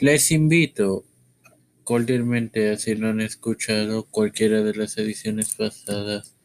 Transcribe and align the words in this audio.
Les 0.00 0.30
invito 0.30 1.04
cordialmente 1.84 2.70
a 2.70 2.76
si 2.76 2.94
no 2.94 3.08
han 3.08 3.20
escuchado 3.20 4.04
cualquiera 4.04 4.62
de 4.62 4.74
las 4.74 4.96
ediciones 4.98 5.54
pasadas, 5.54 6.36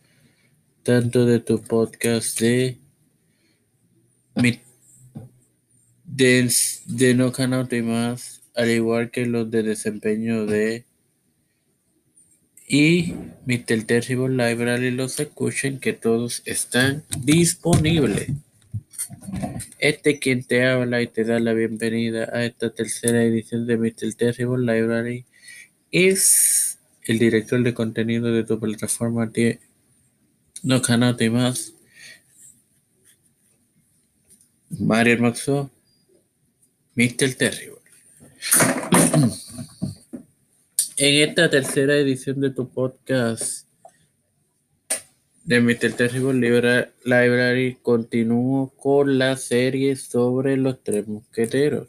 tanto 0.84 1.26
de 1.26 1.40
tu 1.40 1.62
podcast 1.62 2.40
de 2.40 2.80
mi 4.36 4.60
de, 6.04 6.52
de 6.86 7.14
No 7.14 7.32
Canal 7.32 7.68
y 7.72 7.82
más, 7.82 8.44
al 8.56 8.72
igual 8.72 9.12
que 9.12 9.26
los 9.26 9.50
de 9.50 9.64
desempeño 9.64 10.46
de 10.46 10.86
y 12.68 13.14
Mr. 13.46 13.86
Terrible 13.86 14.36
Library 14.36 14.92
los 14.92 15.20
escuchen 15.20 15.80
que 15.80 15.94
todos 15.94 16.42
están 16.46 17.06
disponibles. 17.20 18.28
Este 19.80 20.20
quien 20.20 20.44
te 20.44 20.66
habla 20.66 21.02
y 21.02 21.08
te 21.08 21.24
da 21.24 21.40
la 21.40 21.54
bienvenida 21.54 22.30
a 22.34 22.46
esta 22.46 22.70
tercera 22.70 23.24
edición 23.24 23.68
de 23.68 23.78
Mr. 23.78 24.14
Terrible 24.16 24.74
Library 24.74 25.26
es 25.92 26.80
el 27.06 27.20
director 27.20 27.64
de 27.64 27.74
contenido 27.74 28.32
de 28.32 28.44
tu 28.44 28.60
plataforma 28.60 29.28
de 29.28 29.60
No 30.64 30.82
Canal 30.82 31.16
y 31.20 31.30
más, 31.30 31.74
Mario 34.70 35.20
Maxo, 35.20 35.72
Mr. 36.96 37.36
Terrible. 37.36 37.78
En 40.98 41.30
esta 41.30 41.50
tercera 41.50 41.96
edición 41.96 42.42
de 42.42 42.50
tu 42.50 42.68
podcast 42.70 43.67
de 45.48 45.60
Mr. 45.62 45.94
Terrible 45.94 46.92
Library 47.06 47.78
continúo 47.82 48.74
con 48.76 49.18
la 49.18 49.38
serie 49.38 49.96
sobre 49.96 50.58
los 50.58 50.84
tres 50.84 51.08
mosqueteros. 51.08 51.88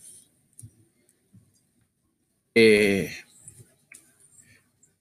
Eh, 2.55 3.11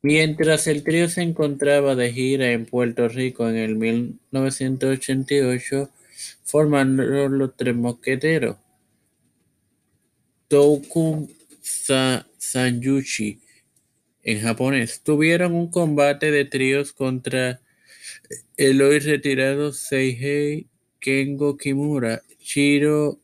mientras 0.02 0.66
el 0.66 0.84
trío 0.84 1.08
se 1.08 1.22
encontraba 1.22 1.94
de 1.94 2.12
gira 2.12 2.52
en 2.52 2.66
Puerto 2.66 3.08
Rico 3.08 3.48
en 3.48 3.58
el 3.58 3.76
1988, 3.76 5.92
formaron 6.44 7.38
los 7.38 7.56
tres 7.56 7.76
mosqueteros. 7.76 8.58
Toku 10.48 11.30
Sanyuchi 11.62 13.40
en 14.24 14.42
japonés. 14.42 15.02
Tuvieron 15.04 15.54
un 15.54 15.70
combate 15.70 16.32
de 16.32 16.46
tríos 16.46 16.92
contra 16.92 17.62
el 18.58 18.82
hoy 18.82 19.00
retirado 19.00 19.72
Seihei 19.72 20.68
Kengo 21.00 21.58
Kimura, 21.58 22.24
Shiro 22.40 23.20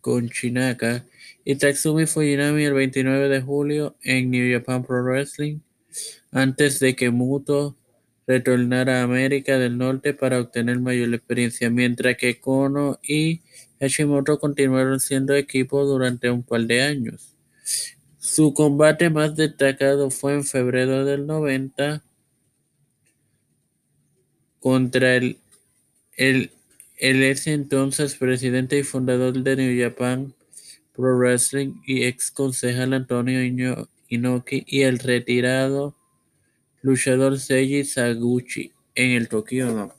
Konchinaka 0.00 1.06
y 1.44 1.56
Tatsumi 1.56 2.06
Fujinami 2.06 2.64
el 2.64 2.74
29 2.74 3.28
de 3.28 3.40
julio 3.40 3.96
en 4.02 4.30
New 4.30 4.58
Japan 4.58 4.84
Pro 4.84 5.02
Wrestling, 5.02 5.60
antes 6.32 6.80
de 6.80 6.96
que 6.96 7.10
Muto 7.10 7.76
retornara 8.26 9.00
a 9.00 9.04
América 9.04 9.58
del 9.58 9.78
Norte 9.78 10.12
para 10.12 10.40
obtener 10.40 10.80
mayor 10.80 11.14
experiencia, 11.14 11.70
mientras 11.70 12.16
que 12.16 12.40
Kono 12.40 12.98
y 13.02 13.42
Hashimoto 13.80 14.38
continuaron 14.38 15.00
siendo 15.00 15.34
equipo 15.34 15.84
durante 15.84 16.30
un 16.30 16.42
par 16.42 16.62
de 16.62 16.82
años. 16.82 17.36
Su 18.18 18.52
combate 18.52 19.08
más 19.08 19.36
destacado 19.36 20.10
fue 20.10 20.34
en 20.34 20.44
febrero 20.44 21.04
del 21.04 21.26
90 21.26 22.02
contra 24.66 25.14
el, 25.14 25.38
el, 26.16 26.50
ese 26.98 27.52
entonces 27.52 28.16
presidente 28.16 28.76
y 28.76 28.82
fundador 28.82 29.32
de 29.44 29.54
New 29.54 29.80
Japan 29.80 30.34
Pro 30.92 31.16
Wrestling 31.16 31.74
y 31.86 32.02
ex 32.02 32.32
concejal 32.32 32.92
Antonio 32.92 33.44
Inoki 34.08 34.64
y 34.66 34.82
el 34.82 34.98
retirado 34.98 35.94
luchador 36.82 37.38
Seiji 37.38 37.84
Saguchi 37.84 38.72
en 38.96 39.12
el 39.12 39.28
Tokyo 39.28 39.72
Dome. 39.72 39.92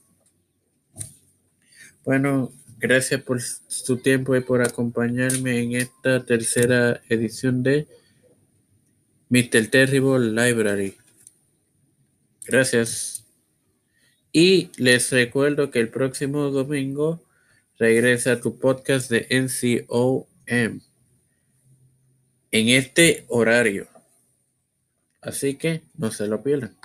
Bueno, 2.04 2.52
gracias 2.78 3.22
por 3.22 3.40
su 3.42 3.96
tiempo 4.00 4.36
y 4.36 4.42
por 4.42 4.62
acompañarme 4.62 5.62
en 5.62 5.76
esta 5.78 6.26
tercera 6.26 7.00
edición 7.08 7.64
de 7.64 7.88
Mr. 9.30 9.68
Terrible 9.68 10.30
Library. 10.32 10.98
Gracias. 12.46 13.27
Y 14.32 14.72
les 14.78 15.12
recuerdo 15.12 15.72
que 15.72 15.80
el 15.80 15.90
próximo 15.90 16.50
domingo 16.50 17.22
regresa 17.78 18.42
tu 18.42 18.60
podcast 18.60 19.10
de 19.10 19.28
NCOM 19.30 20.26
en 22.52 22.70
este 22.70 23.26
horario. 23.28 23.88
Así 25.22 25.56
que 25.56 25.82
no 25.98 26.12
se 26.12 26.28
lo 26.28 26.42
pierdan. 26.44 26.76